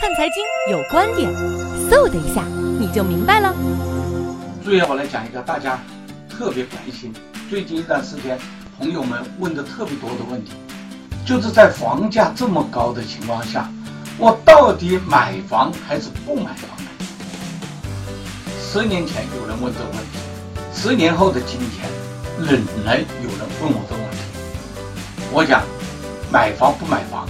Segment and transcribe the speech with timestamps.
[0.00, 1.30] 看财经有观点，
[1.90, 2.42] 嗖的一下
[2.78, 3.54] 你就明白了。
[4.64, 5.78] 最后我来讲一个大家
[6.26, 7.12] 特别关心，
[7.50, 8.38] 最近一段时间
[8.78, 10.52] 朋友们问的特别多的问题，
[11.26, 13.70] 就是在房价这么高的情况下，
[14.16, 16.70] 我到底买房还是不买房？
[18.58, 20.18] 十年前有人问这个问题，
[20.72, 21.86] 十年后的今天
[22.38, 24.18] 仍然有人问我这个问题。
[25.30, 25.62] 我讲，
[26.32, 27.28] 买房不买房，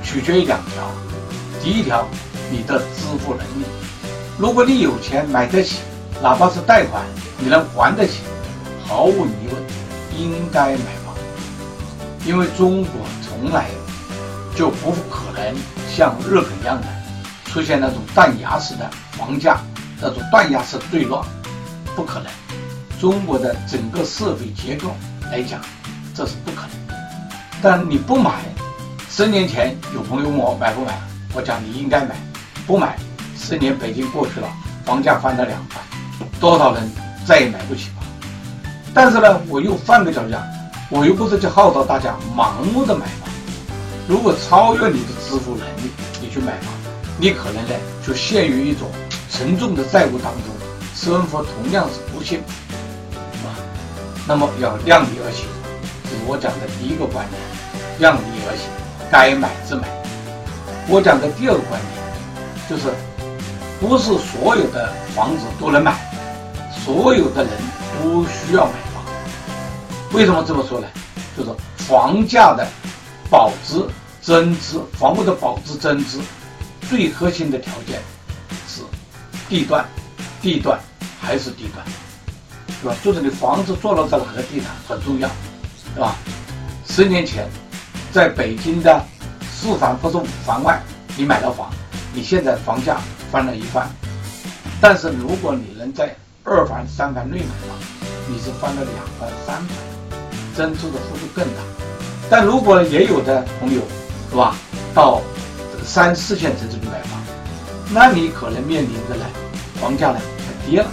[0.00, 0.88] 取决于两条。
[1.64, 2.06] 第一条，
[2.50, 3.64] 你的支付能力。
[4.36, 5.78] 如果你有钱买得起，
[6.22, 7.02] 哪怕是贷款，
[7.38, 8.18] 你能还得起，
[8.86, 9.62] 毫无疑问，
[10.14, 11.14] 应该买房。
[12.26, 13.64] 因为中国从来
[14.54, 15.56] 就不可能
[15.90, 16.86] 像日本一样的
[17.46, 19.58] 出现那种断崖式的房价，
[20.02, 21.24] 那种断崖式坠落，
[21.96, 22.30] 不可能。
[23.00, 24.94] 中国的整个社会结构
[25.32, 25.62] 来讲，
[26.14, 26.98] 这是不可能。
[27.62, 28.42] 但你不买，
[29.08, 31.00] 十年前有朋友问我买不买？
[31.36, 32.14] 我讲你应该买，
[32.64, 32.96] 不买，
[33.36, 34.48] 十年北京过去了，
[34.84, 35.82] 房价翻了两番，
[36.38, 36.88] 多少人
[37.26, 38.04] 再也买不起房。
[38.94, 40.40] 但是呢，我又换个角度讲，
[40.90, 43.28] 我又不是去号召大家盲目的买房。
[44.06, 46.72] 如果超越你的支付能力，你去买房，
[47.18, 47.74] 你可能呢
[48.06, 48.88] 就陷于一种
[49.28, 50.54] 沉重的债务当中，
[50.94, 52.38] 生活同样是不幸，
[53.42, 53.50] 啊？
[54.28, 55.46] 那么要量力而行，
[56.04, 57.42] 这是我讲的第一个观点，
[57.98, 58.70] 量力而行，
[59.10, 59.88] 该买之买。
[60.86, 62.04] 我讲的第二个观点
[62.68, 62.92] 就是，
[63.80, 65.96] 不是所有的房子都能买，
[66.84, 67.52] 所有的人
[68.02, 69.02] 都需要买房。
[70.12, 70.86] 为什么这么说呢？
[71.36, 72.66] 就是房价的
[73.30, 73.82] 保值
[74.20, 76.18] 增值，房屋的保值增值，
[76.88, 77.98] 最核心的条件
[78.68, 78.82] 是
[79.48, 79.84] 地段，
[80.42, 80.78] 地段
[81.18, 81.84] 还是地段，
[82.80, 82.94] 是吧？
[83.02, 85.28] 就是你房子坐落在哪个地段很重要，
[85.94, 86.14] 是吧？
[86.86, 87.48] 十年前，
[88.12, 89.02] 在北京的。
[89.64, 90.78] 四房或者五环外，
[91.16, 91.70] 你买了房，
[92.12, 92.98] 你现在房价
[93.32, 93.88] 翻了一番。
[94.78, 97.74] 但是如果你能在二环、三环内买房，
[98.28, 99.66] 你是翻了两番、三番，
[100.54, 101.62] 增值的幅度更大。
[102.28, 103.80] 但如果也有的朋友，
[104.28, 104.54] 是吧，
[104.94, 105.22] 到
[105.82, 107.18] 三四线城市去买房，
[107.90, 109.24] 那你可能面临的呢，
[109.80, 110.86] 房价呢还跌了。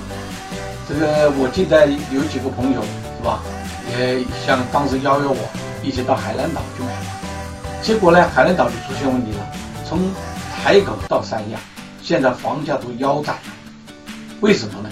[0.88, 2.82] 这个我记得有几个朋友，
[3.18, 3.44] 是吧，
[3.92, 5.36] 也像当时邀约我
[5.84, 7.21] 一起到海南岛去买房。
[7.82, 9.48] 结果呢，海南岛就出现问题了。
[9.88, 10.00] 从
[10.64, 11.60] 海口到三亚，
[12.02, 13.42] 现在房价都腰斩了。
[14.40, 14.90] 为什么呢？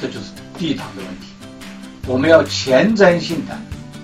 [0.00, 1.26] 这就是地段的问题。
[2.06, 3.56] 我们要前瞻性的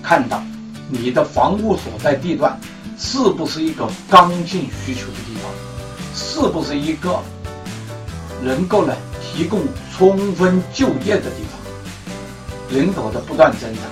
[0.03, 0.43] 看到
[0.89, 2.57] 你的房屋所在地段
[2.99, 5.51] 是不是一个刚性需求的地方，
[6.13, 7.19] 是不是一个
[8.43, 9.61] 能够呢提供
[9.97, 11.59] 充分就业的地方。
[12.69, 13.83] 人口的不断增长，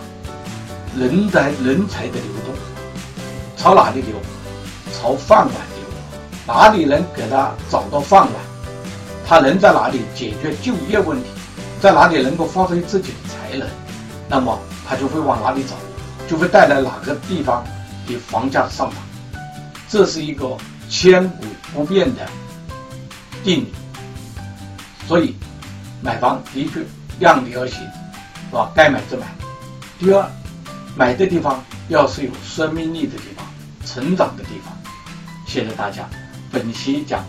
[0.95, 2.44] 人才人才的流动。
[3.65, 4.13] 朝哪里流？
[4.93, 5.83] 朝饭碗流。
[6.45, 8.33] 哪里能给他找到饭碗？
[9.27, 11.29] 他能在哪里解决就业问题？
[11.81, 13.67] 在哪里能够发挥自己的才能？
[14.29, 14.55] 那么
[14.87, 15.73] 他就会往哪里走，
[16.27, 17.65] 就会带来哪个地方
[18.05, 18.99] 的房价上涨。
[19.89, 20.55] 这是一个
[20.87, 22.21] 千古不变的
[23.43, 23.73] 定理。
[25.07, 25.35] 所以，
[26.03, 26.85] 买房的确
[27.17, 28.69] 量力而行，是吧？
[28.75, 29.25] 该买就买。
[29.97, 30.23] 第二，
[30.95, 33.43] 买的地方要是有生命力的地方。
[33.85, 34.73] 成长的地方，
[35.47, 36.09] 谢谢大家。
[36.51, 37.23] 本期讲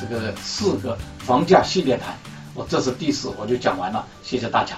[0.00, 2.16] 这个四个房价系列谈，
[2.54, 4.76] 我这是第四，我就讲完了，谢谢大家。